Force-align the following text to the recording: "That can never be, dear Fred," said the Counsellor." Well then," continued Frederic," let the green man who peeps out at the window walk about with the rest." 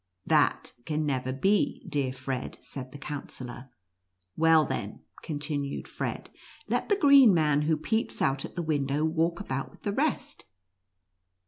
"That 0.25 0.73
can 0.87 1.05
never 1.05 1.31
be, 1.31 1.85
dear 1.87 2.11
Fred," 2.11 2.57
said 2.59 2.91
the 2.91 2.97
Counsellor." 2.97 3.69
Well 4.35 4.65
then," 4.65 5.01
continued 5.21 5.87
Frederic," 5.87 6.31
let 6.71 6.89
the 6.89 6.95
green 6.95 7.35
man 7.35 7.61
who 7.61 7.77
peeps 7.77 8.19
out 8.19 8.43
at 8.43 8.55
the 8.55 8.63
window 8.63 9.05
walk 9.05 9.39
about 9.39 9.69
with 9.69 9.81
the 9.81 9.93
rest." 9.93 10.43